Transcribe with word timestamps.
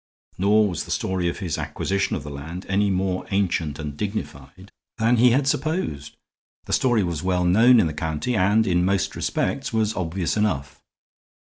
Nor 0.39 0.67
was 0.67 0.85
the 0.85 0.89
story 0.89 1.29
of 1.29 1.37
his 1.37 1.59
acquisition 1.59 2.15
of 2.15 2.23
the 2.23 2.31
land 2.31 2.65
any 2.67 2.89
more 2.89 3.27
ancient 3.29 3.77
and 3.77 3.95
dignified 3.95 4.71
than 4.97 5.17
he 5.17 5.29
had 5.29 5.45
supposed; 5.45 6.17
the 6.65 6.73
story 6.73 7.03
was 7.03 7.21
well 7.21 7.43
known 7.45 7.79
in 7.79 7.85
the 7.85 7.93
county 7.93 8.35
and 8.35 8.65
in 8.65 8.83
most 8.83 9.15
respects 9.15 9.71
was 9.71 9.95
obvious 9.95 10.35
enough. 10.35 10.81